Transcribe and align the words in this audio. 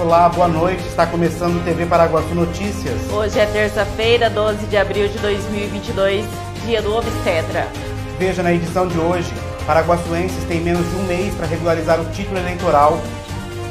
Olá, 0.00 0.30
boa 0.30 0.48
noite. 0.48 0.82
Está 0.86 1.06
começando 1.06 1.60
o 1.60 1.60
TV 1.62 1.84
Paraguaçu 1.84 2.34
Notícias. 2.34 2.96
Hoje 3.12 3.38
é 3.38 3.44
terça-feira, 3.44 4.30
12 4.30 4.66
de 4.66 4.76
abril 4.78 5.06
de 5.08 5.18
2022, 5.18 6.24
dia 6.64 6.80
do 6.80 6.96
obstetra. 6.96 7.68
Veja 8.18 8.42
na 8.42 8.50
edição 8.50 8.88
de 8.88 8.98
hoje: 8.98 9.30
paraguaçuenses 9.66 10.42
têm 10.44 10.62
menos 10.62 10.88
de 10.88 10.96
um 10.96 11.02
mês 11.02 11.34
para 11.34 11.46
regularizar 11.46 12.00
o 12.00 12.06
título 12.12 12.38
eleitoral. 12.38 12.98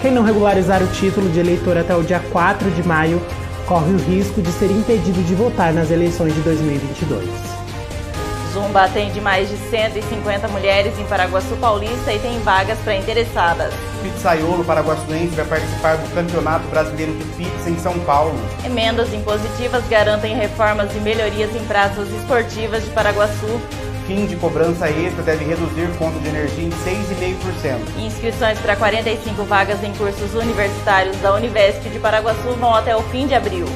Quem 0.04 0.12
não 0.12 0.21
regularizar 0.21 0.84
o 0.84 0.88
título 0.89 1.28
de 1.31 1.39
eleitor 1.39 1.76
até 1.76 1.96
o 1.96 2.04
dia 2.04 2.20
4 2.32 2.70
de 2.70 2.88
maio 2.88 3.20
corre 3.66 3.91
o 3.91 3.98
risco 3.98 4.39
de 4.39 4.52
ser 4.52 4.70
impedido 4.70 5.23
de 5.23 5.34
votar 5.34 5.73
nas 5.73 5.89
eleições 5.89 6.36
de 6.36 6.41
2022. 6.41 7.59
Zumba 8.54 8.84
atende 8.84 9.21
mais 9.21 9.50
de 9.50 9.57
150 9.57 10.47
mulheres 10.47 10.98
em 10.99 11.05
Paraguaçu 11.05 11.55
Paulista 11.57 12.11
e 12.11 12.20
tem 12.20 12.39
vagas 12.39 12.77
para 12.79 12.95
interessadas. 12.95 13.73
Pizzaiolo 14.02 14.63
Paraguaçuense 14.63 15.36
vai 15.36 15.45
participar 15.45 15.98
do 15.98 16.13
Campeonato 16.13 16.67
Brasileiro 16.67 17.13
de 17.13 17.23
Pizza 17.35 17.70
em 17.70 17.77
São 17.77 17.98
Paulo. 17.99 18.35
Emendas 18.66 19.13
impositivas 19.13 19.88
garantem 19.88 20.35
reformas 20.35 20.93
e 20.95 20.99
melhorias 20.99 21.55
em 21.55 21.63
praças 21.66 22.09
esportivas 22.09 22.84
de 22.84 22.90
Paraguaçu. 22.91 23.62
Fim 24.07 24.26
de 24.26 24.35
cobrança 24.38 24.90
extra 24.90 25.21
deve 25.21 25.45
reduzir 25.45 25.88
conta 25.99 26.18
de 26.20 26.29
energia 26.29 26.66
em 26.66 26.71
6,5%. 26.71 27.99
Inscrições 27.99 28.57
para 28.57 28.76
45 28.76 29.43
vagas 29.43 29.84
em 29.84 29.93
cursos 29.93 30.34
universitários 30.34 31.16
da 31.18 31.35
Univesp 31.35 31.88
de 31.90 31.99
Paraguaçu 31.99 32.54
vão 32.59 32.73
até 32.73 32.95
o 32.95 33.04
fim 33.04 33.27
de 33.27 33.35
abril. 33.35 33.68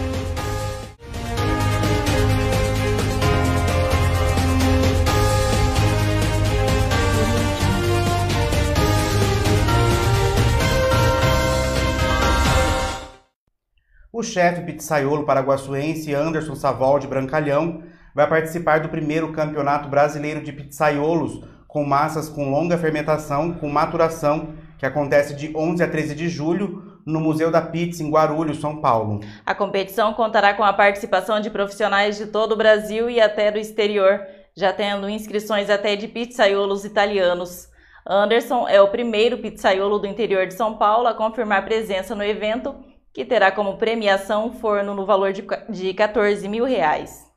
O 14.23 14.26
chefe 14.26 14.62
pizzaiolo 14.62 15.26
paraguaçuense 15.26 16.16
Anderson 16.16 16.56
Savol 16.56 16.98
de 16.98 17.08
Brancalhão 17.08 17.84
vai 18.16 18.25
participar 18.25 18.80
do 18.80 18.88
primeiro 18.88 19.34
Campeonato 19.34 19.89
Brasileiro 19.89 20.42
de 20.42 20.53
Pizzaiolos 20.53 21.42
com 21.67 21.84
massas 21.84 22.30
com 22.30 22.50
longa 22.50 22.78
fermentação 22.78 23.52
com 23.52 23.67
maturação, 23.67 24.53
que 24.80 24.86
acontece 24.86 25.36
de 25.36 25.53
11 25.53 25.83
a 25.83 25.89
13 25.89 26.16
de 26.16 26.30
julho 26.30 27.02
no 27.06 27.20
Museu 27.20 27.52
da 27.52 27.61
Pizza 27.61 28.02
em 28.02 28.09
Guarulhos, 28.09 28.61
São 28.61 28.78
Paulo. 28.78 29.20
A 29.45 29.53
competição 29.53 30.14
contará 30.14 30.53
com 30.53 30.64
a 30.64 30.72
participação 30.72 31.42
de 31.42 31.50
profissionais 31.50 32.16
de 32.16 32.28
todo 32.28 32.53
o 32.53 32.58
Brasil 32.58 33.09
e 33.09 33.20
até 33.20 33.52
do 33.52 33.59
exterior, 33.59 34.22
já 34.55 34.72
tendo 34.72 35.09
inscrições 35.09 35.70
até 35.70 35.98
de 35.98 36.08
pizzaiolos 36.08 36.86
italianos. 36.86 37.67
Anderson 38.08 38.70
é 38.70 38.81
o 38.81 38.88
primeiro 38.88 39.39
pizzaiolo 39.39 40.00
do 40.00 40.08
interior 40.08 40.48
de 40.48 40.53
São 40.53 40.78
Paulo 40.78 41.08
a 41.08 41.14
confirmar 41.14 41.66
presença 41.66 42.16
no 42.16 42.23
evento 42.23 42.73
que 43.14 43.23
terá 43.23 43.52
como 43.52 43.78
premiação 43.78 44.47
um 44.47 44.53
forno 44.53 44.95
no 44.95 45.06
valor 45.06 45.31
de, 45.31 45.45
de 45.69 45.94
14 45.94 46.47
mil 46.50 46.66
reais. 46.66 47.31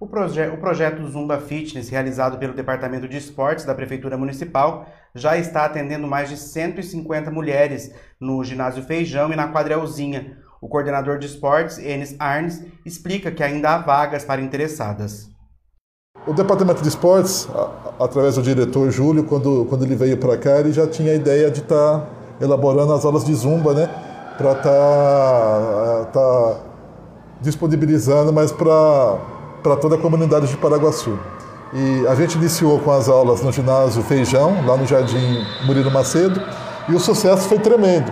O, 0.00 0.06
proje 0.06 0.48
o 0.48 0.56
projeto 0.56 1.06
Zumba 1.06 1.38
Fitness, 1.38 1.90
realizado 1.90 2.38
pelo 2.38 2.54
Departamento 2.54 3.06
de 3.06 3.18
Esportes 3.18 3.66
da 3.66 3.74
Prefeitura 3.74 4.16
Municipal, 4.16 4.86
já 5.14 5.36
está 5.36 5.66
atendendo 5.66 6.06
mais 6.06 6.30
de 6.30 6.38
150 6.38 7.30
mulheres 7.30 7.94
no 8.18 8.42
ginásio 8.42 8.82
Feijão 8.82 9.30
e 9.30 9.36
na 9.36 9.52
quadrelzinha. 9.52 10.38
O 10.58 10.68
coordenador 10.68 11.18
de 11.18 11.26
esportes, 11.26 11.78
Enes 11.78 12.16
Arnes, 12.18 12.64
explica 12.84 13.30
que 13.30 13.42
ainda 13.42 13.74
há 13.74 13.78
vagas 13.78 14.24
para 14.24 14.40
interessadas. 14.40 15.28
O 16.26 16.32
Departamento 16.32 16.82
de 16.82 16.88
Esportes, 16.88 17.48
através 17.98 18.36
do 18.36 18.42
diretor 18.42 18.90
Júlio, 18.90 19.24
quando, 19.24 19.66
quando 19.66 19.84
ele 19.84 19.96
veio 19.96 20.18
para 20.18 20.36
cá, 20.38 20.60
ele 20.60 20.72
já 20.72 20.86
tinha 20.86 21.12
a 21.12 21.14
ideia 21.14 21.50
de 21.50 21.60
estar 21.60 22.00
tá 22.00 22.06
elaborando 22.40 22.92
as 22.92 23.04
aulas 23.04 23.24
de 23.24 23.34
Zumba, 23.34 23.74
né? 23.74 24.09
Para 24.40 24.52
estar 24.52 24.62
tá, 24.62 26.04
tá 26.12 26.56
disponibilizando, 27.42 28.32
mas 28.32 28.50
para 28.50 29.76
toda 29.76 29.96
a 29.96 29.98
comunidade 29.98 30.46
de 30.46 30.56
Paraguaçu. 30.56 31.18
E 31.74 32.06
a 32.06 32.14
gente 32.14 32.38
iniciou 32.38 32.78
com 32.78 32.90
as 32.90 33.06
aulas 33.08 33.42
no 33.42 33.52
ginásio 33.52 34.02
Feijão, 34.02 34.66
lá 34.66 34.78
no 34.78 34.86
Jardim 34.86 35.44
Murilo 35.66 35.90
Macedo, 35.90 36.40
e 36.88 36.94
o 36.94 36.98
sucesso 36.98 37.46
foi 37.48 37.58
tremendo. 37.58 38.10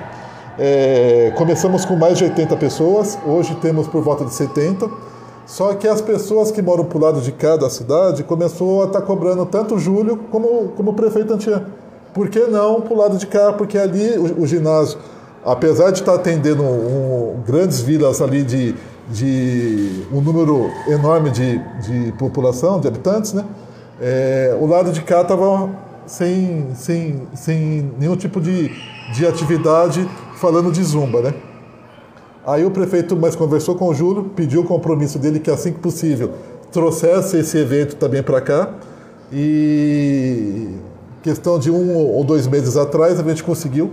É, 0.59 1.33
começamos 1.35 1.87
com 1.87 1.97
mais 1.97 2.19
de 2.19 2.25
80 2.25 2.57
pessoas, 2.57 3.19
hoje 3.27 3.55
temos 3.57 3.89
por 3.89 4.03
volta 4.03 4.25
de 4.25 4.35
70, 4.35 4.89
só 5.47 5.73
que 5.73 5.89
as 5.89 6.03
pessoas 6.03 6.51
que 6.51 6.61
moram 6.61 6.85
para 6.85 6.99
o 6.99 7.01
lado 7.01 7.21
de 7.23 7.33
cá 7.33 7.57
da 7.57 7.71
cidade 7.71 8.23
começou 8.23 8.83
a 8.83 8.87
estar 8.87 9.01
tá 9.01 9.07
cobrando 9.07 9.47
tanto 9.47 9.77
o 9.77 9.79
Júlio 9.79 10.19
como, 10.31 10.73
como 10.77 10.91
o 10.91 10.95
prefeito 10.95 11.33
Antian. 11.33 11.65
Por 12.13 12.29
que 12.29 12.41
não 12.41 12.83
para 12.83 12.93
o 12.93 12.97
lado 12.97 13.17
de 13.17 13.27
cá? 13.27 13.53
Porque 13.53 13.79
ali 13.79 14.19
o, 14.19 14.43
o 14.43 14.47
ginásio 14.47 14.99
apesar 15.53 15.91
de 15.91 16.01
estar 16.01 16.15
atendendo 16.15 16.63
um, 16.63 17.43
grandes 17.47 17.81
vilas 17.81 18.21
ali 18.21 18.43
de, 18.43 18.75
de 19.11 20.05
um 20.13 20.21
número 20.21 20.71
enorme 20.87 21.31
de, 21.31 21.59
de 21.81 22.13
população, 22.19 22.79
de 22.79 22.87
habitantes, 22.87 23.33
né? 23.33 23.45
É, 24.01 24.57
o 24.61 24.67
lado 24.67 24.93
de 24.93 25.01
cá 25.03 25.23
estava 25.23 25.71
sem, 26.07 26.69
sem, 26.75 27.23
sem 27.35 27.93
nenhum 27.99 28.15
tipo 28.15 28.41
de, 28.41 28.71
de 29.13 29.27
atividade 29.27 30.09
falando 30.37 30.71
de 30.71 30.83
zumba, 30.85 31.23
né? 31.23 31.35
Aí 32.47 32.65
o 32.65 32.71
prefeito 32.71 33.17
mais 33.17 33.35
conversou 33.35 33.75
com 33.75 33.89
o 33.89 33.95
Júlio, 33.95 34.25
pediu 34.37 34.61
o 34.61 34.65
compromisso 34.65 35.19
dele 35.19 35.41
que 35.41 35.51
assim 35.51 35.73
que 35.73 35.81
possível 35.81 36.33
trouxesse 36.71 37.39
esse 37.39 37.57
evento 37.57 37.97
também 37.97 38.23
para 38.23 38.41
cá 38.41 38.71
e 39.33 40.69
questão 41.23 41.59
de 41.59 41.71
um 41.71 41.97
ou 41.97 42.23
dois 42.23 42.47
meses 42.47 42.77
atrás 42.77 43.19
a 43.19 43.23
gente 43.23 43.43
conseguiu. 43.43 43.91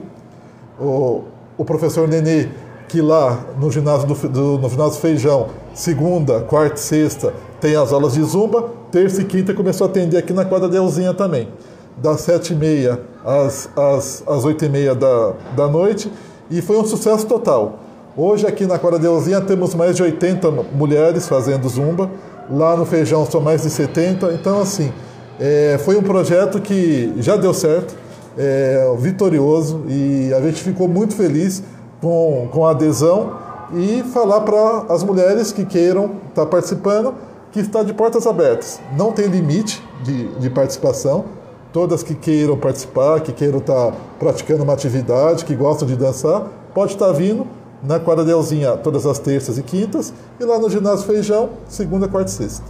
O, 0.79 1.23
o 1.57 1.63
professor 1.63 2.07
Nenê, 2.07 2.47
que 2.87 3.01
lá 3.01 3.45
no 3.59 3.71
ginásio 3.71 4.07
do, 4.07 4.29
do, 4.29 4.57
no 4.59 4.69
ginásio 4.69 4.99
Feijão, 4.99 5.47
segunda, 5.73 6.41
quarta 6.41 6.75
e 6.75 6.79
sexta, 6.79 7.33
tem 7.59 7.75
as 7.75 7.91
aulas 7.91 8.13
de 8.13 8.23
zumba, 8.23 8.69
terça 8.91 9.21
e 9.21 9.25
quinta 9.25 9.53
começou 9.53 9.87
a 9.87 9.89
atender 9.89 10.17
aqui 10.17 10.33
na 10.33 10.45
quadra 10.45 10.69
Delzinha 10.69 11.13
também, 11.13 11.49
das 11.97 12.21
sete 12.21 12.53
e 12.53 12.55
meia 12.55 12.99
às, 13.23 13.69
às, 13.75 14.23
às 14.27 14.45
oito 14.45 14.63
e 14.65 14.69
meia 14.69 14.93
da, 14.93 15.33
da 15.55 15.67
noite, 15.67 16.11
e 16.49 16.61
foi 16.61 16.77
um 16.77 16.85
sucesso 16.85 17.25
total. 17.25 17.79
Hoje 18.15 18.45
aqui 18.45 18.65
na 18.65 18.77
quadra 18.77 18.99
Delzinha 18.99 19.41
temos 19.41 19.73
mais 19.73 19.95
de 19.95 20.03
80 20.03 20.51
mulheres 20.73 21.27
fazendo 21.27 21.67
zumba, 21.67 22.09
lá 22.49 22.77
no 22.77 22.85
Feijão 22.85 23.25
são 23.25 23.41
mais 23.41 23.63
de 23.63 23.69
70, 23.69 24.33
então 24.33 24.61
assim, 24.61 24.91
é, 25.39 25.77
foi 25.83 25.97
um 25.97 26.03
projeto 26.03 26.61
que 26.61 27.13
já 27.17 27.35
deu 27.35 27.53
certo, 27.53 27.95
é, 28.37 28.93
vitorioso 28.97 29.83
e 29.87 30.33
a 30.33 30.41
gente 30.41 30.61
ficou 30.61 30.87
muito 30.87 31.15
feliz 31.15 31.63
com, 32.01 32.47
com 32.51 32.65
a 32.65 32.71
adesão 32.71 33.33
e 33.73 34.03
falar 34.03 34.41
para 34.41 34.93
as 34.93 35.03
mulheres 35.03 35.51
que 35.51 35.65
queiram 35.65 36.05
estar 36.29 36.43
tá 36.43 36.45
participando 36.45 37.13
que 37.51 37.59
está 37.61 37.83
de 37.83 37.93
portas 37.93 38.27
abertas. 38.27 38.81
Não 38.97 39.13
tem 39.13 39.27
limite 39.27 39.81
de, 40.03 40.27
de 40.39 40.49
participação. 40.49 41.23
Todas 41.71 42.03
que 42.03 42.13
queiram 42.13 42.57
participar, 42.57 43.21
que 43.21 43.31
queiram 43.31 43.59
estar 43.59 43.91
tá 43.91 43.97
praticando 44.19 44.63
uma 44.63 44.73
atividade, 44.73 45.45
que 45.45 45.55
gostam 45.55 45.87
de 45.87 45.95
dançar, 45.95 46.47
pode 46.73 46.93
estar 46.93 47.07
tá 47.07 47.11
vindo 47.13 47.47
na 47.81 47.99
quadra 47.99 48.25
Delzinha 48.25 48.75
todas 48.77 49.05
as 49.05 49.19
terças 49.19 49.57
e 49.57 49.63
quintas 49.63 50.13
e 50.39 50.43
lá 50.43 50.59
no 50.59 50.69
ginásio 50.69 51.05
Feijão, 51.05 51.51
segunda, 51.67 52.07
quarta 52.07 52.29
e 52.31 52.33
sexta. 52.33 52.63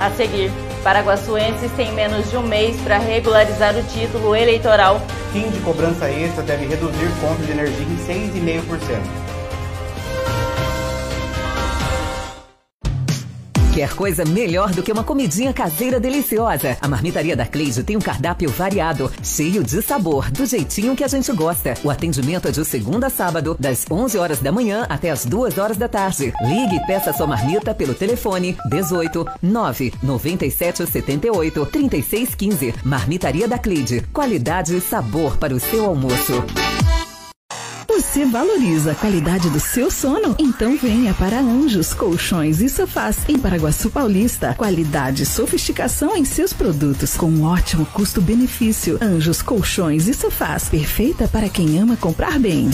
A 0.00 0.10
seguir, 0.10 0.50
Paraguaçuenses 0.82 1.70
têm 1.72 1.92
menos 1.92 2.28
de 2.28 2.36
um 2.36 2.42
mês 2.42 2.80
para 2.80 2.98
regularizar 2.98 3.76
o 3.76 3.82
título 3.84 4.34
eleitoral. 4.34 5.00
Fim 5.32 5.48
de 5.48 5.60
cobrança 5.60 6.10
extra 6.10 6.42
deve 6.42 6.66
reduzir 6.66 7.08
conta 7.20 7.42
de 7.44 7.52
energia 7.52 7.86
em 7.86 7.96
6,5%. 7.96 9.31
Quer 13.72 13.94
coisa 13.94 14.22
melhor 14.22 14.70
do 14.72 14.82
que 14.82 14.92
uma 14.92 15.02
comidinha 15.02 15.50
caseira 15.50 15.98
deliciosa? 15.98 16.76
A 16.78 16.86
Marmitaria 16.86 17.34
da 17.34 17.46
Cleide 17.46 17.82
tem 17.82 17.96
um 17.96 18.00
cardápio 18.00 18.50
variado, 18.50 19.10
cheio 19.22 19.64
de 19.64 19.80
sabor, 19.80 20.30
do 20.30 20.44
jeitinho 20.44 20.94
que 20.94 21.02
a 21.02 21.08
gente 21.08 21.32
gosta. 21.32 21.72
O 21.82 21.88
atendimento 21.88 22.46
é 22.46 22.50
de 22.50 22.62
segunda 22.66 23.06
a 23.06 23.10
sábado, 23.10 23.56
das 23.58 23.86
11 23.90 24.18
horas 24.18 24.40
da 24.40 24.52
manhã 24.52 24.84
até 24.90 25.08
as 25.08 25.24
2 25.24 25.56
horas 25.56 25.78
da 25.78 25.88
tarde. 25.88 26.34
Ligue 26.42 26.76
e 26.76 26.86
peça 26.86 27.14
sua 27.14 27.26
marmita 27.26 27.74
pelo 27.74 27.94
telefone 27.94 28.58
18 28.68 29.26
9 29.40 29.94
97 30.02 30.86
78 30.86 31.64
36 31.64 32.34
15. 32.34 32.74
Marmitaria 32.84 33.48
da 33.48 33.56
Cleide. 33.58 34.02
Qualidade 34.12 34.76
e 34.76 34.82
sabor 34.82 35.38
para 35.38 35.54
o 35.54 35.60
seu 35.60 35.86
almoço. 35.86 36.44
Você 38.12 38.26
valoriza 38.26 38.92
a 38.92 38.94
qualidade 38.94 39.48
do 39.48 39.58
seu 39.58 39.90
sono? 39.90 40.36
Então 40.38 40.76
venha 40.76 41.14
para 41.14 41.40
Anjos 41.40 41.94
Colchões 41.94 42.60
e 42.60 42.68
Sofás 42.68 43.16
em 43.26 43.38
Paraguaçu 43.38 43.88
Paulista. 43.88 44.52
Qualidade 44.52 45.22
e 45.22 45.26
sofisticação 45.26 46.14
em 46.14 46.22
seus 46.22 46.52
produtos 46.52 47.16
com 47.16 47.30
um 47.30 47.44
ótimo 47.44 47.86
custo-benefício. 47.86 48.98
Anjos 49.00 49.40
Colchões 49.40 50.08
e 50.08 50.12
Sofás, 50.12 50.68
perfeita 50.68 51.26
para 51.26 51.48
quem 51.48 51.78
ama 51.78 51.96
comprar 51.96 52.38
bem. 52.38 52.68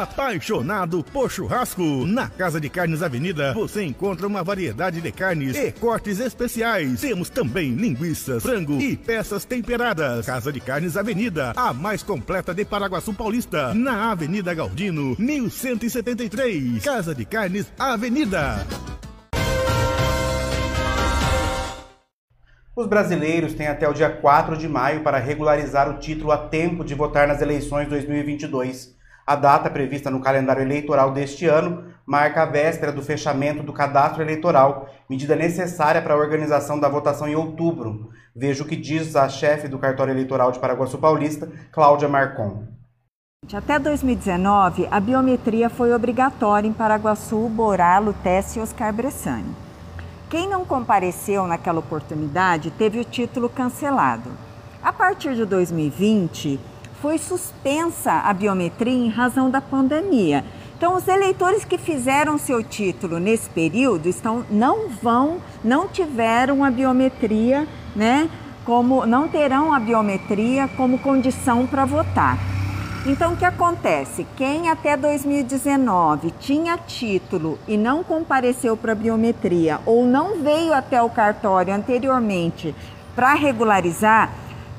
Apaixonado 0.00 1.04
por 1.12 1.30
churrasco? 1.30 2.06
Na 2.06 2.26
Casa 2.26 2.58
de 2.58 2.70
Carnes 2.70 3.02
Avenida 3.02 3.52
você 3.52 3.82
encontra 3.84 4.26
uma 4.26 4.42
variedade 4.42 4.98
de 4.98 5.12
carnes 5.12 5.54
e 5.54 5.70
cortes 5.72 6.20
especiais. 6.20 7.02
Temos 7.02 7.28
também 7.28 7.74
linguiças, 7.74 8.42
frango 8.42 8.80
e 8.80 8.96
peças 8.96 9.44
temperadas. 9.44 10.24
Casa 10.24 10.50
de 10.50 10.58
Carnes 10.58 10.96
Avenida, 10.96 11.52
a 11.54 11.74
mais 11.74 12.02
completa 12.02 12.54
de 12.54 12.64
Paraguaçu 12.64 13.12
Paulista, 13.12 13.74
na 13.74 14.10
Avenida 14.10 14.54
Galdino, 14.54 15.14
1173. 15.18 16.82
Casa 16.82 17.14
de 17.14 17.26
Carnes 17.26 17.70
Avenida. 17.78 18.66
Os 22.74 22.86
brasileiros 22.86 23.52
têm 23.52 23.66
até 23.66 23.86
o 23.86 23.92
dia 23.92 24.08
4 24.08 24.56
de 24.56 24.66
maio 24.66 25.02
para 25.02 25.18
regularizar 25.18 25.90
o 25.90 25.98
título 25.98 26.32
a 26.32 26.38
tempo 26.38 26.82
de 26.82 26.94
votar 26.94 27.28
nas 27.28 27.42
eleições 27.42 27.86
2022. 27.86 28.98
A 29.26 29.36
data 29.36 29.70
prevista 29.70 30.10
no 30.10 30.20
calendário 30.20 30.62
eleitoral 30.62 31.12
deste 31.12 31.46
ano 31.46 31.84
marca 32.06 32.42
a 32.42 32.46
véspera 32.46 32.90
do 32.90 33.02
fechamento 33.02 33.62
do 33.62 33.72
cadastro 33.72 34.22
eleitoral, 34.22 34.88
medida 35.08 35.36
necessária 35.36 36.02
para 36.02 36.14
a 36.14 36.16
organização 36.16 36.80
da 36.80 36.88
votação 36.88 37.28
em 37.28 37.36
outubro. 37.36 38.10
Veja 38.34 38.64
o 38.64 38.66
que 38.66 38.76
diz 38.76 39.14
a 39.14 39.28
chefe 39.28 39.68
do 39.68 39.78
cartório 39.78 40.12
eleitoral 40.12 40.50
de 40.50 40.58
Paraguaçu 40.58 40.98
Paulista, 40.98 41.50
Cláudia 41.70 42.08
Marcon. 42.08 42.64
Até 43.52 43.78
2019, 43.78 44.86
a 44.90 45.00
biometria 45.00 45.70
foi 45.70 45.92
obrigatória 45.92 46.68
em 46.68 46.72
Paraguaçu, 46.72 47.48
Borá, 47.48 47.98
Lutece 47.98 48.58
e 48.58 48.62
Oscar 48.62 48.92
Bressani. 48.92 49.54
Quem 50.28 50.48
não 50.48 50.64
compareceu 50.64 51.46
naquela 51.46 51.80
oportunidade 51.80 52.70
teve 52.70 53.00
o 53.00 53.04
título 53.04 53.48
cancelado. 53.48 54.30
A 54.82 54.92
partir 54.92 55.34
de 55.34 55.44
2020, 55.44 56.60
foi 57.00 57.18
suspensa 57.18 58.12
a 58.12 58.32
biometria 58.32 58.92
em 58.92 59.08
razão 59.08 59.50
da 59.50 59.60
pandemia. 59.60 60.44
Então, 60.76 60.94
os 60.96 61.06
eleitores 61.06 61.64
que 61.64 61.76
fizeram 61.76 62.38
seu 62.38 62.62
título 62.62 63.18
nesse 63.18 63.50
período 63.50 64.08
estão, 64.08 64.44
não 64.50 64.88
vão, 64.88 65.38
não 65.62 65.88
tiveram 65.88 66.64
a 66.64 66.70
biometria, 66.70 67.68
né? 67.94 68.30
Como 68.64 69.04
não 69.04 69.28
terão 69.28 69.74
a 69.74 69.80
biometria 69.80 70.68
como 70.76 70.98
condição 70.98 71.66
para 71.66 71.84
votar. 71.84 72.38
Então, 73.06 73.32
o 73.32 73.36
que 73.36 73.44
acontece? 73.46 74.26
Quem 74.36 74.68
até 74.68 74.96
2019 74.96 76.34
tinha 76.38 76.76
título 76.76 77.58
e 77.66 77.76
não 77.76 78.04
compareceu 78.04 78.76
para 78.76 78.92
a 78.92 78.94
biometria 78.94 79.80
ou 79.86 80.04
não 80.04 80.42
veio 80.42 80.74
até 80.74 81.02
o 81.02 81.08
cartório 81.08 81.74
anteriormente 81.74 82.74
para 83.14 83.34
regularizar, 83.34 84.30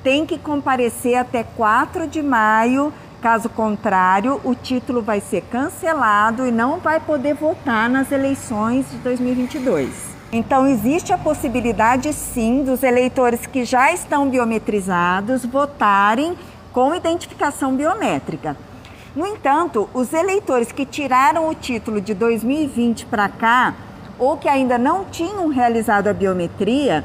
tem 0.04 0.26
que 0.26 0.38
comparecer 0.38 1.16
até 1.16 1.44
4 1.44 2.08
de 2.08 2.22
maio. 2.22 2.94
Caso 3.22 3.50
contrário, 3.50 4.42
o 4.44 4.56
título 4.56 5.02
vai 5.02 5.22
ser 5.22 5.42
cancelado 5.42 6.46
e 6.46 6.52
não 6.52 6.80
vai 6.80 7.00
poder 7.00 7.36
votar 7.36 7.90
nas 7.90 8.12
eleições 8.12 8.90
de 8.90 8.98
2022. 8.98 10.12
Então, 10.32 10.66
existe 10.66 11.14
a 11.14 11.18
possibilidade 11.18 12.12
sim 12.14 12.64
dos 12.64 12.84
eleitores 12.84 13.46
que 13.46 13.64
já 13.66 13.92
estão 13.92 14.30
biometrizados 14.30 15.46
votarem 15.46 16.36
com 16.72 16.96
identificação 16.96 17.76
biométrica. 17.76 18.56
No 19.16 19.28
entanto, 19.28 19.90
os 19.94 20.14
eleitores 20.14 20.72
que 20.72 20.86
tiraram 20.86 21.50
o 21.50 21.54
título 21.54 22.00
de 22.00 22.14
2020 22.14 23.06
para 23.08 23.28
cá 23.28 23.76
ou 24.18 24.38
que 24.38 24.48
ainda 24.48 24.78
não 24.78 25.04
tinham 25.06 25.48
realizado 25.50 26.08
a 26.08 26.14
biometria 26.14 27.04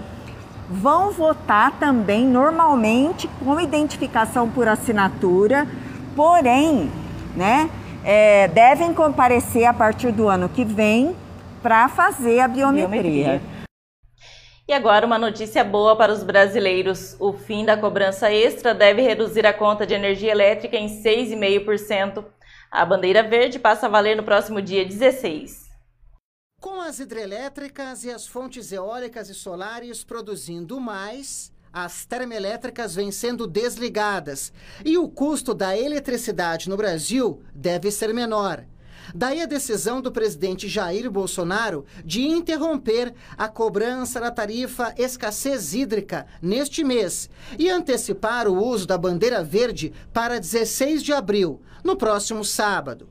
vão 0.68 1.12
votar 1.12 1.78
também 1.78 2.24
normalmente 2.26 3.28
com 3.42 3.60
identificação 3.60 4.48
por 4.50 4.66
assinatura, 4.66 5.66
porém, 6.14 6.90
né, 7.36 7.70
é, 8.04 8.48
devem 8.48 8.92
comparecer 8.92 9.64
a 9.64 9.74
partir 9.74 10.12
do 10.12 10.28
ano 10.28 10.48
que 10.48 10.64
vem 10.64 11.14
para 11.62 11.88
fazer 11.88 12.40
a 12.40 12.48
biometria. 12.48 12.88
biometria. 12.88 13.56
E 14.68 14.72
agora 14.72 15.06
uma 15.06 15.18
notícia 15.18 15.62
boa 15.62 15.94
para 15.94 16.12
os 16.12 16.24
brasileiros. 16.24 17.16
O 17.20 17.32
fim 17.32 17.64
da 17.64 17.76
cobrança 17.76 18.32
extra 18.32 18.74
deve 18.74 19.00
reduzir 19.00 19.46
a 19.46 19.52
conta 19.52 19.86
de 19.86 19.94
energia 19.94 20.32
elétrica 20.32 20.76
em 20.76 20.88
6,5%. 20.88 22.24
A 22.68 22.84
bandeira 22.84 23.22
verde 23.22 23.60
passa 23.60 23.86
a 23.86 23.88
valer 23.88 24.16
no 24.16 24.24
próximo 24.24 24.60
dia 24.60 24.84
16. 24.84 25.65
Com 26.66 26.80
as 26.80 26.98
hidrelétricas 26.98 28.02
e 28.02 28.10
as 28.10 28.26
fontes 28.26 28.72
eólicas 28.72 29.30
e 29.30 29.34
solares 29.34 30.02
produzindo 30.02 30.80
mais, 30.80 31.52
as 31.72 32.04
termoelétricas 32.04 32.96
vêm 32.96 33.12
sendo 33.12 33.46
desligadas 33.46 34.52
e 34.84 34.98
o 34.98 35.08
custo 35.08 35.54
da 35.54 35.78
eletricidade 35.78 36.68
no 36.68 36.76
Brasil 36.76 37.40
deve 37.54 37.92
ser 37.92 38.12
menor. 38.12 38.64
Daí 39.14 39.40
a 39.40 39.46
decisão 39.46 40.02
do 40.02 40.10
presidente 40.10 40.66
Jair 40.66 41.08
Bolsonaro 41.08 41.86
de 42.04 42.26
interromper 42.26 43.14
a 43.38 43.46
cobrança 43.46 44.18
da 44.18 44.32
tarifa 44.32 44.92
escassez 44.98 45.72
hídrica 45.72 46.26
neste 46.42 46.82
mês 46.82 47.30
e 47.56 47.70
antecipar 47.70 48.48
o 48.48 48.60
uso 48.60 48.88
da 48.88 48.98
bandeira 48.98 49.40
verde 49.44 49.92
para 50.12 50.40
16 50.40 51.04
de 51.04 51.12
abril, 51.12 51.62
no 51.84 51.94
próximo 51.94 52.44
sábado. 52.44 53.08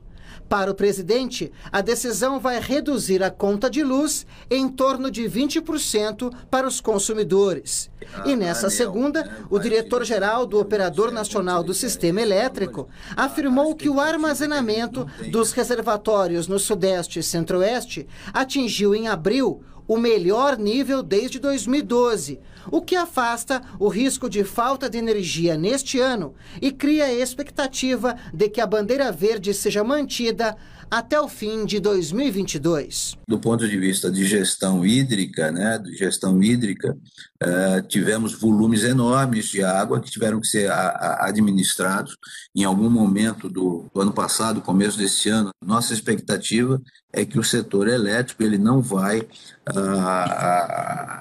Para 0.48 0.70
o 0.70 0.74
presidente, 0.74 1.52
a 1.72 1.80
decisão 1.80 2.38
vai 2.38 2.60
reduzir 2.60 3.22
a 3.22 3.30
conta 3.30 3.68
de 3.68 3.82
luz 3.82 4.26
em 4.50 4.68
torno 4.68 5.10
de 5.10 5.22
20% 5.22 6.32
para 6.50 6.66
os 6.66 6.80
consumidores. 6.80 7.90
E 8.24 8.36
nessa 8.36 8.70
segunda, 8.70 9.28
o 9.50 9.58
diretor-geral 9.58 10.46
do 10.46 10.58
Operador 10.58 11.10
Nacional 11.10 11.62
do 11.62 11.74
Sistema 11.74 12.20
Elétrico 12.20 12.88
afirmou 13.16 13.74
que 13.74 13.88
o 13.88 14.00
armazenamento 14.00 15.06
dos 15.30 15.52
reservatórios 15.52 16.46
no 16.46 16.58
Sudeste 16.58 17.18
e 17.18 17.22
Centro-Oeste 17.22 18.06
atingiu 18.32 18.94
em 18.94 19.08
abril 19.08 19.62
o 19.88 19.96
melhor 19.96 20.58
nível 20.58 21.02
desde 21.02 21.38
2012, 21.38 22.40
o 22.70 22.80
que 22.80 22.96
afasta 22.96 23.62
o 23.78 23.88
risco 23.88 24.28
de 24.28 24.44
falta 24.44 24.88
de 24.88 24.98
energia 24.98 25.56
neste 25.56 26.00
ano 26.00 26.34
e 26.60 26.70
cria 26.72 27.04
a 27.04 27.12
expectativa 27.12 28.16
de 28.32 28.48
que 28.48 28.60
a 28.60 28.66
bandeira 28.66 29.10
verde 29.12 29.52
seja 29.54 29.82
mantida 29.84 30.56
até 30.90 31.20
o 31.20 31.28
fim 31.28 31.64
de 31.64 31.80
2022. 31.80 33.16
Do 33.28 33.38
ponto 33.38 33.68
de 33.68 33.76
vista 33.78 34.10
de 34.10 34.24
gestão 34.24 34.84
hídrica, 34.86 35.50
né, 35.50 35.78
de 35.78 35.96
gestão 35.96 36.42
hídrica, 36.42 36.96
uh, 37.42 37.82
tivemos 37.88 38.32
volumes 38.34 38.84
enormes 38.84 39.46
de 39.46 39.64
água 39.64 40.00
que 40.00 40.10
tiveram 40.10 40.40
que 40.40 40.46
ser 40.46 40.70
a, 40.70 40.88
a 40.88 41.28
administrados 41.28 42.16
em 42.54 42.64
algum 42.64 42.88
momento 42.88 43.48
do, 43.48 43.86
do 43.92 44.00
ano 44.00 44.12
passado, 44.12 44.60
começo 44.60 44.96
desse 44.96 45.28
ano. 45.28 45.50
Nossa 45.64 45.92
expectativa 45.92 46.80
é 47.12 47.24
que 47.24 47.38
o 47.38 47.44
setor 47.44 47.88
elétrico 47.88 48.42
ele 48.42 48.58
não 48.58 48.80
vai 48.80 49.20
uh, 49.20 49.26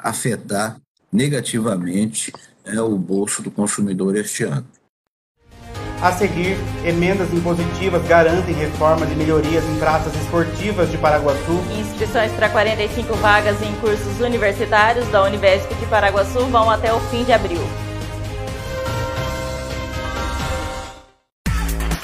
afetar 0.03 0.77
negativamente 1.11 2.31
é, 2.65 2.81
o 2.81 2.97
bolso 2.97 3.41
do 3.41 3.51
consumidor 3.51 4.15
este 4.15 4.43
ano. 4.43 4.65
A 6.01 6.11
seguir, 6.11 6.57
emendas 6.85 7.33
impositivas 7.33 8.05
garantem 8.05 8.53
reformas 8.53 9.09
e 9.11 9.15
melhorias 9.15 9.63
em 9.63 9.79
praças 9.79 10.13
esportivas 10.15 10.91
de 10.91 10.97
Paraguaçu. 10.97 11.63
Inscrições 11.79 12.31
para 12.33 12.49
45 12.49 13.13
vagas 13.15 13.61
em 13.61 13.73
cursos 13.75 14.19
universitários 14.19 15.07
da 15.07 15.23
Univesp 15.23 15.73
de 15.73 15.85
Paraguaçu 15.85 16.45
vão 16.47 16.69
até 16.69 16.93
o 16.93 16.99
fim 17.09 17.23
de 17.23 17.31
abril. 17.31 17.61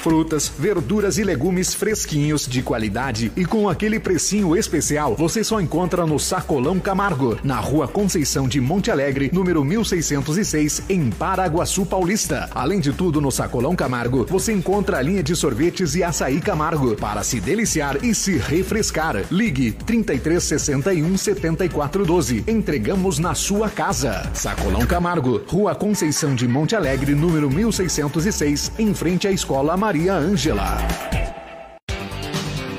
Frutas, 0.01 0.51
verduras 0.57 1.19
e 1.19 1.23
legumes 1.23 1.75
fresquinhos, 1.75 2.47
de 2.47 2.63
qualidade 2.63 3.31
e 3.35 3.45
com 3.45 3.69
aquele 3.69 3.99
precinho 3.99 4.57
especial, 4.57 5.15
você 5.15 5.43
só 5.43 5.61
encontra 5.61 6.07
no 6.07 6.17
Sacolão 6.17 6.79
Camargo, 6.79 7.37
na 7.43 7.59
rua 7.59 7.87
Conceição 7.87 8.47
de 8.47 8.59
Monte 8.59 8.89
Alegre, 8.89 9.29
número 9.31 9.63
1606, 9.63 10.83
em 10.89 11.11
Paraguaçu 11.11 11.85
Paulista. 11.85 12.49
Além 12.55 12.79
de 12.79 12.91
tudo, 12.91 13.21
no 13.21 13.31
Sacolão 13.31 13.75
Camargo, 13.75 14.25
você 14.27 14.51
encontra 14.51 14.97
a 14.97 15.01
linha 15.03 15.21
de 15.21 15.35
sorvetes 15.35 15.93
e 15.93 16.03
açaí 16.03 16.41
Camargo, 16.41 16.95
para 16.95 17.21
se 17.21 17.39
deliciar 17.39 18.03
e 18.03 18.15
se 18.15 18.37
refrescar. 18.37 19.23
Ligue 19.29 19.71
3361 19.71 21.15
7412. 21.15 22.43
Entregamos 22.47 23.19
na 23.19 23.35
sua 23.35 23.69
casa. 23.69 24.27
Sacolão 24.33 24.83
Camargo, 24.87 25.43
rua 25.47 25.75
Conceição 25.75 26.33
de 26.33 26.47
Monte 26.47 26.75
Alegre, 26.75 27.13
número 27.13 27.51
1606, 27.51 28.71
em 28.79 28.95
frente 28.95 29.27
à 29.27 29.31
Escola 29.31 29.77
Maria 29.91 30.13
Ângela. 30.13 31.30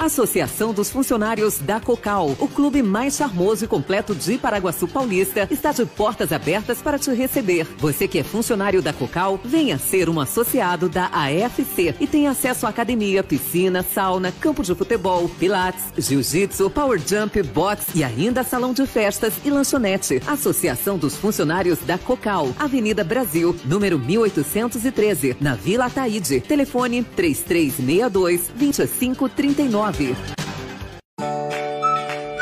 Associação 0.02 0.74
dos 0.74 0.90
Funcionários 0.90 1.58
da 1.58 1.78
Cocal, 1.78 2.34
o 2.40 2.48
clube 2.48 2.82
mais 2.82 3.14
charmoso 3.14 3.64
e 3.64 3.68
completo 3.68 4.16
de 4.16 4.36
Paraguaçu 4.36 4.88
Paulista, 4.88 5.46
está 5.48 5.70
de 5.70 5.86
portas 5.86 6.32
abertas 6.32 6.82
para 6.82 6.98
te 6.98 7.12
receber. 7.12 7.68
Você 7.78 8.08
que 8.08 8.18
é 8.18 8.24
funcionário 8.24 8.82
da 8.82 8.92
Cocal, 8.92 9.38
venha 9.44 9.78
ser 9.78 10.08
um 10.08 10.18
associado 10.18 10.88
da 10.88 11.06
AFC 11.06 11.94
e 12.00 12.06
tem 12.08 12.26
acesso 12.26 12.66
à 12.66 12.70
academia, 12.70 13.22
piscina, 13.22 13.84
sauna, 13.84 14.32
campo 14.32 14.64
de 14.64 14.74
futebol, 14.74 15.28
pilates, 15.38 15.84
jiu-jitsu, 15.96 16.68
power 16.68 17.00
jump, 17.06 17.40
box 17.40 17.94
e 17.94 18.02
ainda 18.02 18.42
salão 18.42 18.72
de 18.74 18.84
festas 18.86 19.34
e 19.44 19.50
lanchonete. 19.50 20.20
Associação 20.26 20.98
dos 20.98 21.14
Funcionários 21.14 21.78
da 21.78 21.96
Cocal, 21.96 22.48
Avenida 22.58 23.04
Brasil, 23.04 23.54
número 23.64 24.00
1813, 24.00 25.36
na 25.40 25.54
Vila 25.54 25.84
Ataíde. 25.84 26.40
Telefone 26.40 27.04
3362 27.04 28.48
2539. 28.56 29.91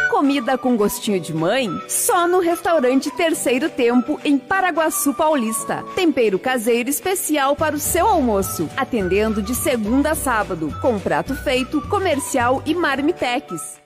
Comida 0.09 0.57
com 0.57 0.77
gostinho 0.77 1.19
de 1.19 1.35
mãe? 1.35 1.69
Só 1.89 2.29
no 2.29 2.39
restaurante 2.41 3.11
Terceiro 3.17 3.69
Tempo, 3.69 4.21
em 4.25 4.39
Paraguaçu 4.39 5.15
Paulista. 5.15 5.83
Tempero 5.95 6.39
caseiro 6.39 6.89
especial 6.89 7.57
para 7.57 7.75
o 7.75 7.81
seu 7.81 8.07
almoço. 8.07 8.69
Atendendo 8.77 9.43
de 9.43 9.55
segunda 9.55 10.13
a 10.13 10.15
sábado, 10.15 10.73
com 10.81 10.99
prato 10.99 11.35
feito, 11.35 11.81
comercial 11.89 12.63
e 12.67 12.75
marmitex. 12.75 13.81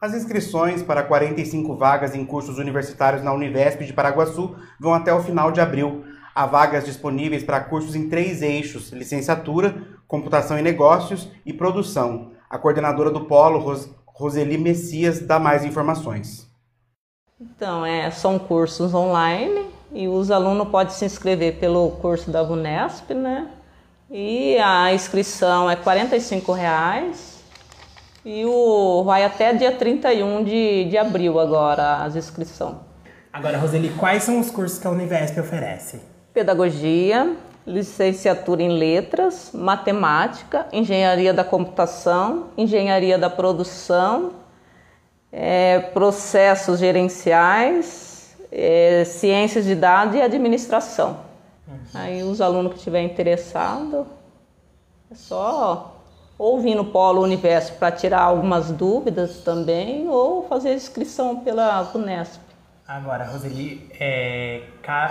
As 0.00 0.14
inscrições 0.14 0.82
para 0.82 1.04
45 1.04 1.76
vagas 1.76 2.14
em 2.14 2.24
cursos 2.24 2.58
universitários 2.58 3.22
na 3.22 3.32
Univesp 3.32 3.84
de 3.84 3.92
Paraguaçu 3.92 4.56
vão 4.80 4.92
até 4.92 5.14
o 5.14 5.22
final 5.22 5.52
de 5.52 5.60
abril. 5.60 6.04
Há 6.34 6.46
vagas 6.46 6.84
disponíveis 6.84 7.44
para 7.44 7.60
cursos 7.60 7.94
em 7.94 8.08
três 8.08 8.42
eixos: 8.42 8.90
licenciatura, 8.90 9.76
computação 10.12 10.58
e 10.58 10.62
negócios 10.62 11.26
e 11.46 11.54
produção. 11.54 12.32
A 12.50 12.58
coordenadora 12.58 13.10
do 13.10 13.24
Polo, 13.24 13.58
Ros 13.58 13.88
Roseli 14.04 14.58
Messias, 14.58 15.20
dá 15.20 15.38
mais 15.38 15.64
informações. 15.64 16.46
Então, 17.40 17.84
é, 17.84 18.10
são 18.10 18.38
cursos 18.38 18.92
online 18.92 19.64
e 19.90 20.06
os 20.06 20.30
alunos 20.30 20.68
podem 20.68 20.92
se 20.92 21.06
inscrever 21.06 21.58
pelo 21.58 21.92
curso 21.92 22.30
da 22.30 22.42
Unesp, 22.42 23.14
né? 23.14 23.48
E 24.10 24.58
a 24.58 24.92
inscrição 24.92 25.70
é 25.70 25.76
45 25.76 26.52
reais 26.52 27.42
e 28.22 28.44
o, 28.44 29.02
vai 29.04 29.24
até 29.24 29.54
dia 29.54 29.72
31 29.72 30.44
de, 30.44 30.84
de 30.90 30.98
abril 30.98 31.40
agora 31.40 32.04
as 32.04 32.14
inscrições. 32.14 32.76
Agora, 33.32 33.56
Roseli, 33.56 33.88
quais 33.98 34.24
são 34.24 34.38
os 34.38 34.50
cursos 34.50 34.78
que 34.78 34.86
a 34.86 34.90
Univesp 34.90 35.40
oferece? 35.40 36.02
Pedagogia, 36.34 37.34
licenciatura 37.66 38.62
em 38.62 38.70
letras, 38.70 39.50
matemática, 39.52 40.66
engenharia 40.72 41.32
da 41.32 41.44
computação, 41.44 42.48
engenharia 42.56 43.16
da 43.16 43.30
produção, 43.30 44.32
é, 45.30 45.78
processos 45.78 46.78
gerenciais, 46.78 48.36
é, 48.50 49.04
ciências 49.04 49.64
de 49.64 49.74
dados 49.74 50.16
e 50.16 50.20
administração. 50.20 51.32
Aí 51.94 52.22
os 52.22 52.40
alunos 52.40 52.72
que 52.72 52.78
estiverem 52.78 53.06
interessados, 53.06 54.06
é 55.10 55.14
só 55.14 55.92
ou 56.38 56.60
vir 56.60 56.74
no 56.74 56.86
Polo 56.86 57.22
Universo 57.22 57.74
para 57.74 57.92
tirar 57.92 58.22
algumas 58.22 58.70
dúvidas 58.70 59.38
também, 59.44 60.08
ou 60.08 60.42
fazer 60.48 60.74
inscrição 60.74 61.36
pela 61.36 61.88
Unesp. 61.94 62.40
Agora, 62.86 63.24
Roseli, 63.24 63.88
é, 63.98 64.62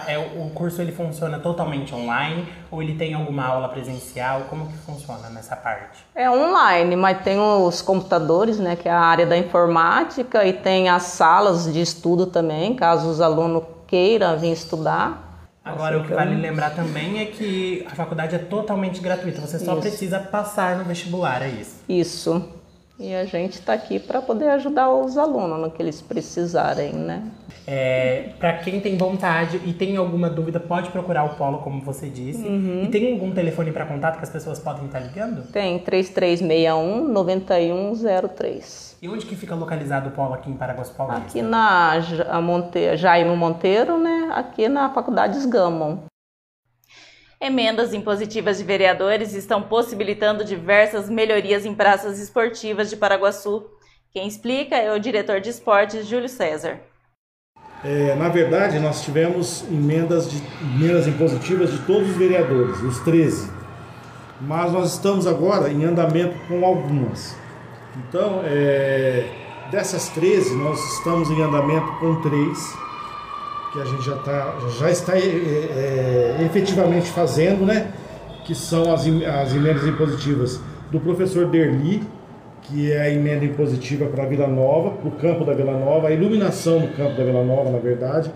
é, 0.07 0.17
o 0.17 0.49
curso 0.49 0.81
ele 0.81 0.91
funciona 0.91 1.39
totalmente 1.39 1.95
online 1.95 2.45
ou 2.69 2.83
ele 2.83 2.95
tem 2.95 3.13
alguma 3.13 3.45
aula 3.45 3.69
presencial? 3.69 4.41
Como 4.49 4.67
que 4.67 4.77
funciona 4.79 5.29
nessa 5.29 5.55
parte? 5.55 6.03
É 6.13 6.29
online, 6.29 6.95
mas 6.97 7.23
tem 7.23 7.39
os 7.39 7.81
computadores, 7.81 8.59
né, 8.59 8.75
que 8.75 8.89
é 8.89 8.91
a 8.91 8.99
área 8.99 9.25
da 9.25 9.37
informática 9.37 10.45
e 10.45 10.53
tem 10.53 10.89
as 10.89 11.03
salas 11.03 11.71
de 11.71 11.81
estudo 11.81 12.25
também, 12.25 12.75
caso 12.75 13.09
os 13.09 13.21
alunos 13.21 13.63
queiram 13.87 14.37
vir 14.37 14.51
estudar. 14.51 15.47
Agora, 15.63 15.99
o 15.99 16.03
que 16.03 16.13
vale 16.13 16.35
lembrar 16.35 16.71
também 16.71 17.21
é 17.21 17.25
que 17.25 17.85
a 17.89 17.95
faculdade 17.95 18.35
é 18.35 18.39
totalmente 18.39 18.99
gratuita, 18.99 19.39
você 19.39 19.57
só 19.57 19.73
isso. 19.73 19.81
precisa 19.81 20.19
passar 20.19 20.75
no 20.75 20.83
vestibular, 20.83 21.41
é 21.41 21.49
isso? 21.49 21.75
Isso. 21.87 22.60
E 23.01 23.15
a 23.15 23.25
gente 23.25 23.53
está 23.53 23.73
aqui 23.73 23.97
para 23.97 24.21
poder 24.21 24.49
ajudar 24.51 24.91
os 24.91 25.17
alunos 25.17 25.59
no 25.59 25.71
que 25.71 25.81
eles 25.81 25.99
precisarem, 25.99 26.93
né? 26.93 27.23
É, 27.65 28.29
para 28.37 28.57
quem 28.57 28.79
tem 28.79 28.95
vontade 28.95 29.59
e 29.65 29.73
tem 29.73 29.97
alguma 29.97 30.29
dúvida, 30.29 30.59
pode 30.59 30.91
procurar 30.91 31.23
o 31.23 31.29
Polo, 31.35 31.59
como 31.59 31.81
você 31.81 32.07
disse. 32.09 32.43
Uhum. 32.43 32.83
E 32.83 32.87
tem 32.89 33.11
algum 33.11 33.31
telefone 33.31 33.71
para 33.71 33.87
contato 33.87 34.17
que 34.17 34.23
as 34.23 34.29
pessoas 34.29 34.59
podem 34.59 34.85
estar 34.85 34.99
ligando? 34.99 35.51
Tem, 35.51 35.79
3361 35.79 37.07
9103. 37.07 38.97
E 39.01 39.09
onde 39.09 39.25
que 39.25 39.35
fica 39.35 39.55
localizado 39.55 40.09
o 40.09 40.11
Polo 40.11 40.35
aqui 40.35 40.51
em 40.51 40.53
Paulista? 40.53 41.03
Aqui 41.09 41.41
na 41.41 41.99
Monte... 42.39 42.95
Jaime 42.97 43.35
Monteiro, 43.35 43.97
né? 43.97 44.29
Aqui 44.31 44.69
na 44.69 44.91
Faculdade 44.91 45.37
Esgamon. 45.37 45.97
Emendas 47.41 47.91
impositivas 47.91 48.59
de 48.59 48.63
vereadores 48.63 49.33
estão 49.33 49.63
possibilitando 49.63 50.45
diversas 50.45 51.09
melhorias 51.09 51.65
em 51.65 51.73
praças 51.73 52.19
esportivas 52.19 52.87
de 52.87 52.95
Paraguaçu. 52.95 53.65
Quem 54.11 54.27
explica 54.27 54.75
é 54.75 54.93
o 54.93 54.99
diretor 54.99 55.41
de 55.41 55.49
esportes, 55.49 56.05
Júlio 56.05 56.29
César. 56.29 56.79
É, 57.83 58.13
na 58.13 58.29
verdade, 58.29 58.77
nós 58.77 59.03
tivemos 59.03 59.63
emendas, 59.63 60.29
de, 60.29 60.39
emendas 60.75 61.07
impositivas 61.07 61.71
de 61.71 61.79
todos 61.79 62.11
os 62.11 62.15
vereadores, 62.15 62.79
os 62.83 62.99
13. 62.99 63.49
Mas 64.39 64.71
nós 64.71 64.93
estamos 64.93 65.25
agora 65.25 65.71
em 65.71 65.83
andamento 65.83 66.35
com 66.47 66.63
algumas. 66.63 67.35
Então, 67.97 68.41
é, 68.45 69.25
dessas 69.71 70.09
13, 70.09 70.55
nós 70.57 70.79
estamos 70.93 71.31
em 71.31 71.41
andamento 71.41 71.91
com 71.93 72.21
três 72.21 72.90
que 73.71 73.81
a 73.81 73.85
gente 73.85 74.03
já, 74.03 74.17
tá, 74.17 74.57
já 74.79 74.91
está 74.91 75.17
é, 75.17 76.37
efetivamente 76.45 77.09
fazendo, 77.09 77.65
né? 77.65 77.91
Que 78.43 78.53
são 78.53 78.93
as, 78.93 79.01
as 79.01 79.55
emendas 79.55 79.87
impositivas 79.87 80.59
do 80.91 80.99
professor 80.99 81.47
Derli, 81.47 82.03
que 82.63 82.91
é 82.91 83.01
a 83.01 83.09
emenda 83.09 83.45
impositiva 83.45 84.05
para 84.07 84.23
a 84.23 84.27
Vila 84.27 84.47
Nova, 84.47 84.91
para 84.91 85.07
o 85.07 85.11
campo 85.11 85.45
da 85.45 85.53
Vila 85.53 85.77
Nova, 85.77 86.09
a 86.09 86.11
iluminação 86.11 86.79
do 86.79 86.87
campo 86.89 87.15
da 87.15 87.23
Vila 87.23 87.43
Nova, 87.43 87.71
na 87.71 87.79
verdade, 87.79 88.31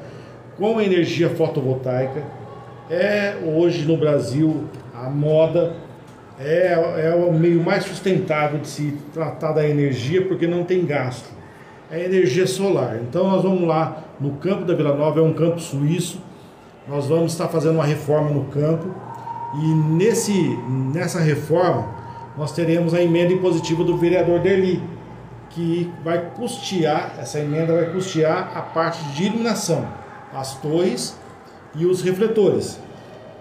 com 0.58 0.80
energia 0.80 1.30
fotovoltaica. 1.30 2.24
É 2.90 3.36
hoje 3.44 3.86
no 3.86 3.98
Brasil 3.98 4.66
a 4.94 5.10
moda, 5.10 5.74
é, 6.40 7.08
é 7.08 7.16
o 7.16 7.34
meio 7.34 7.62
mais 7.62 7.84
sustentável 7.84 8.60
de 8.60 8.68
se 8.68 8.98
tratar 9.14 9.52
da 9.52 9.68
energia 9.68 10.26
porque 10.26 10.48
não 10.48 10.64
tem 10.64 10.86
gasto. 10.86 11.30
É 11.90 12.04
energia 12.04 12.48
solar. 12.48 13.00
Então 13.02 13.30
nós 13.30 13.44
vamos 13.44 13.68
lá 13.68 14.04
no 14.20 14.32
campo 14.38 14.66
da 14.66 14.74
Vila 14.74 14.96
Nova, 14.96 15.20
é 15.20 15.24
um 15.24 15.34
campo 15.34 15.60
suíço. 15.60 16.20
Nós 16.88 17.08
vamos 17.08 17.32
estar 17.32 17.48
fazendo 17.48 17.76
uma 17.76 17.86
reforma 17.86 18.30
no 18.30 18.46
campo 18.46 18.88
e 19.56 19.68
nesse, 19.68 20.58
nessa 20.94 21.20
reforma 21.20 21.96
nós 22.38 22.52
teremos 22.52 22.94
a 22.94 23.02
emenda 23.02 23.34
impositiva 23.34 23.84
do 23.84 23.98
vereador 23.98 24.40
Derli, 24.40 24.84
que 25.50 25.90
vai 26.04 26.32
custear, 26.36 27.16
essa 27.18 27.40
emenda 27.40 27.74
vai 27.74 27.86
custear 27.92 28.52
a 28.56 28.62
parte 28.62 29.02
de 29.14 29.26
iluminação, 29.26 29.88
as 30.34 30.56
torres 30.60 31.18
e 31.76 31.86
os 31.86 32.02
refletores. 32.02 32.80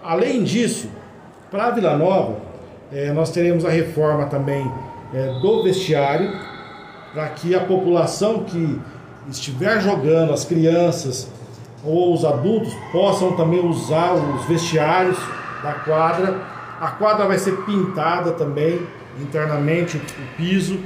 Além 0.03 0.45
disso, 0.45 0.89
para 1.51 1.71
Vila 1.71 1.97
Nova, 1.97 2.37
é, 2.93 3.13
nós 3.13 3.31
teremos 3.31 3.65
a 3.65 3.71
reforma 3.71 4.27
também 4.27 4.71
é, 5.13 5.41
do 5.41 5.65
vestiário, 5.65 6.31
para 7.15 7.29
que 7.29 7.55
a 7.55 7.61
população 7.61 8.43
que 8.43 8.81
estiver 9.31 9.81
jogando, 9.81 10.33
as 10.33 10.45
crianças 10.45 11.31
ou 11.85 12.13
os 12.13 12.25
adultos 12.25 12.75
possam 12.91 13.37
também 13.37 13.65
usar 13.65 14.15
os 14.15 14.45
vestiários 14.47 15.17
da 15.63 15.73
quadra. 15.73 16.43
A 16.81 16.89
quadra 16.89 17.27
vai 17.27 17.39
ser 17.39 17.57
pintada 17.65 18.33
também 18.33 18.81
internamente, 19.21 19.97
o 19.97 20.37
piso, 20.37 20.81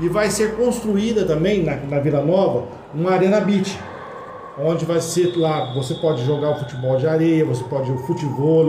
e 0.00 0.08
vai 0.08 0.30
ser 0.30 0.54
construída 0.54 1.24
também 1.24 1.64
na, 1.64 1.74
na 1.76 1.98
Vila 1.98 2.22
Nova 2.22 2.68
uma 2.94 3.10
arena 3.10 3.40
beach, 3.40 3.76
onde 4.56 4.84
vai 4.84 5.00
ser 5.00 5.36
lá, 5.36 5.74
você 5.74 5.94
pode 5.94 6.24
jogar 6.24 6.50
o 6.50 6.58
futebol 6.60 6.96
de 6.96 7.08
areia, 7.08 7.44
você 7.44 7.64
pode 7.64 7.90
o 7.90 7.98
futebol, 7.98 8.66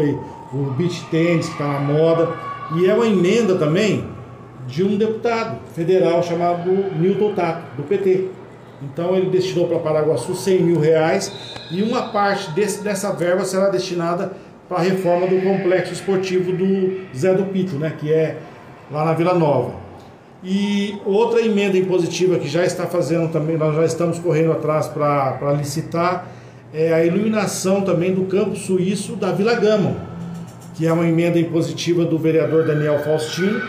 o 0.51 0.57
beach 0.71 1.05
tênis 1.11 1.45
que 1.45 1.51
está 1.51 1.67
na 1.67 1.79
moda, 1.79 2.33
e 2.75 2.87
é 2.87 2.93
uma 2.95 3.05
emenda 3.05 3.55
também 3.55 4.14
de 4.67 4.83
um 4.83 4.97
deputado 4.97 5.59
federal 5.73 6.23
chamado 6.23 6.71
Newton 6.99 7.33
Tato, 7.33 7.75
do 7.77 7.83
PT. 7.83 8.29
Então 8.81 9.15
ele 9.15 9.29
destinou 9.29 9.67
para 9.67 9.79
Paraguaçu 9.79 10.35
100 10.35 10.61
mil 10.61 10.79
reais 10.79 11.31
e 11.71 11.81
uma 11.81 12.09
parte 12.09 12.51
desse, 12.51 12.83
dessa 12.83 13.11
verba 13.11 13.45
será 13.45 13.69
destinada 13.69 14.33
para 14.67 14.77
a 14.77 14.81
reforma 14.81 15.27
do 15.27 15.41
complexo 15.41 15.93
esportivo 15.93 16.51
do 16.51 17.01
Zé 17.15 17.33
do 17.33 17.45
Pito, 17.45 17.75
né, 17.75 17.93
que 17.97 18.11
é 18.11 18.37
lá 18.91 19.05
na 19.05 19.13
Vila 19.13 19.33
Nova. 19.33 19.85
E 20.43 20.97
outra 21.05 21.41
emenda 21.41 21.77
impositiva 21.77 22.37
que 22.37 22.47
já 22.47 22.63
está 22.63 22.85
fazendo 22.85 23.31
também, 23.31 23.57
nós 23.57 23.75
já 23.75 23.85
estamos 23.85 24.19
correndo 24.19 24.51
atrás 24.51 24.87
para 24.87 25.53
licitar, 25.57 26.27
é 26.73 26.93
a 26.93 27.03
iluminação 27.03 27.81
também 27.81 28.13
do 28.13 28.25
campo 28.25 28.55
suíço 28.55 29.15
da 29.15 29.31
Vila 29.31 29.55
Gama, 29.55 29.95
que 30.75 30.85
é 30.85 30.93
uma 30.93 31.07
emenda 31.07 31.39
impositiva 31.39 32.05
do 32.05 32.19
vereador 32.19 32.65
Daniel 32.65 32.99
Faustino. 32.99 33.61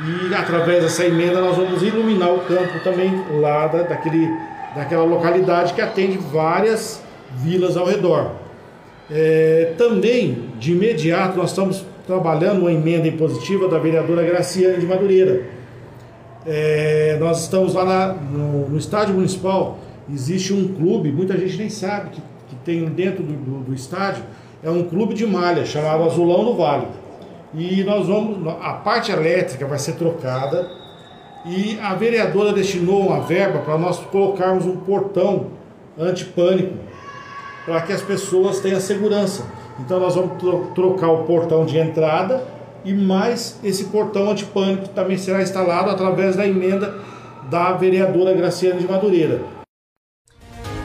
E 0.00 0.32
através 0.32 0.82
dessa 0.82 1.04
emenda 1.04 1.40
nós 1.40 1.56
vamos 1.56 1.82
iluminar 1.82 2.32
o 2.32 2.40
campo 2.40 2.78
também 2.84 3.24
lá 3.40 3.66
da, 3.66 3.82
daquele, 3.82 4.28
daquela 4.74 5.04
localidade 5.04 5.74
que 5.74 5.80
atende 5.80 6.18
várias 6.18 7.02
vilas 7.36 7.76
ao 7.76 7.86
redor. 7.86 8.32
É, 9.10 9.72
também, 9.76 10.50
de 10.58 10.72
imediato, 10.72 11.36
nós 11.36 11.50
estamos 11.50 11.84
trabalhando 12.06 12.60
uma 12.60 12.72
emenda 12.72 13.08
impositiva 13.08 13.68
da 13.68 13.78
vereadora 13.78 14.22
Graciane 14.22 14.78
de 14.78 14.86
Madureira. 14.86 15.42
É, 16.46 17.16
nós 17.18 17.42
estamos 17.42 17.74
lá 17.74 17.84
na, 17.84 18.14
no, 18.14 18.68
no, 18.68 18.78
estádio 18.78 19.14
municipal, 19.14 19.78
existe 20.10 20.52
um 20.52 20.68
clube, 20.68 21.10
muita 21.10 21.36
gente 21.36 21.58
nem 21.58 21.68
sabe 21.68 22.10
que, 22.10 22.22
que 22.48 22.56
tem 22.64 22.84
dentro 22.86 23.22
do, 23.22 23.32
do, 23.32 23.64
do 23.64 23.74
estádio, 23.74 24.22
é 24.62 24.70
um 24.70 24.84
clube 24.84 25.12
de 25.14 25.26
malha 25.26 25.66
chamado 25.66 26.04
Azulão 26.04 26.44
do 26.44 26.54
Vale. 26.54 26.86
E 27.54 27.82
nós 27.82 28.06
vamos, 28.06 28.46
a 28.60 28.74
parte 28.74 29.10
elétrica 29.10 29.66
vai 29.66 29.78
ser 29.78 29.92
trocada 29.92 30.70
e 31.46 31.78
a 31.80 31.94
vereadora 31.94 32.52
destinou 32.52 33.06
uma 33.06 33.20
verba 33.20 33.60
para 33.60 33.78
nós 33.78 33.98
colocarmos 33.98 34.66
um 34.66 34.76
portão 34.76 35.46
antipânico 35.98 36.74
para 37.64 37.80
que 37.82 37.92
as 37.92 38.02
pessoas 38.02 38.60
tenham 38.60 38.80
segurança. 38.80 39.44
Então 39.80 39.98
nós 39.98 40.14
vamos 40.14 40.38
tro 40.38 40.72
trocar 40.74 41.10
o 41.10 41.24
portão 41.24 41.64
de 41.64 41.78
entrada 41.78 42.44
e 42.84 42.92
mais 42.92 43.58
esse 43.62 43.84
portão 43.84 44.30
antipânico 44.30 44.88
também 44.88 45.16
será 45.16 45.42
instalado 45.42 45.90
através 45.90 46.36
da 46.36 46.46
emenda 46.46 46.98
da 47.50 47.72
vereadora 47.72 48.34
Graciane 48.34 48.80
de 48.80 48.86
Madureira. 48.86 49.40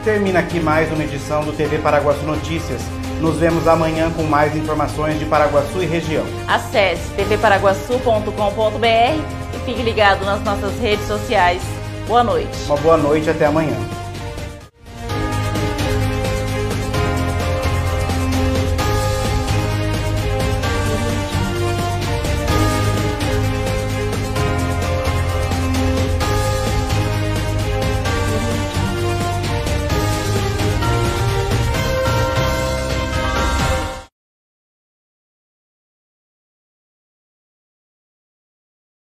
Termina 0.02 0.38
aqui 0.38 0.60
mais 0.60 0.90
uma 0.92 1.02
edição 1.02 1.44
do 1.44 1.52
TV 1.52 1.78
Paraguaçu 1.78 2.24
Notícias. 2.24 2.93
Nos 3.20 3.36
vemos 3.36 3.66
amanhã 3.66 4.10
com 4.10 4.22
mais 4.24 4.54
informações 4.56 5.18
de 5.18 5.24
Paraguaçu 5.24 5.82
e 5.82 5.86
região. 5.86 6.24
Acesse 6.46 7.10
tvparaguaçu.com.br 7.14 8.86
e 9.54 9.58
fique 9.64 9.82
ligado 9.82 10.24
nas 10.24 10.42
nossas 10.42 10.78
redes 10.80 11.06
sociais. 11.06 11.62
Boa 12.06 12.22
noite. 12.22 12.56
Uma 12.66 12.76
boa 12.76 12.96
noite 12.96 13.30
até 13.30 13.46
amanhã. 13.46 13.76